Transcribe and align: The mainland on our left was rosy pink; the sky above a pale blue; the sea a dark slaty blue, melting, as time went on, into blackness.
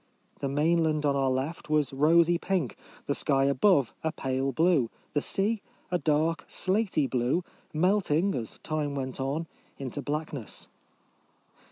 The 0.39 0.49
mainland 0.49 1.05
on 1.05 1.15
our 1.15 1.29
left 1.29 1.69
was 1.69 1.93
rosy 1.93 2.39
pink; 2.39 2.75
the 3.05 3.13
sky 3.13 3.43
above 3.43 3.93
a 4.03 4.11
pale 4.11 4.51
blue; 4.51 4.89
the 5.13 5.21
sea 5.21 5.61
a 5.91 5.99
dark 5.99 6.43
slaty 6.47 7.05
blue, 7.07 7.43
melting, 7.71 8.33
as 8.33 8.57
time 8.63 8.95
went 8.95 9.19
on, 9.19 9.45
into 9.77 10.01
blackness. 10.01 10.67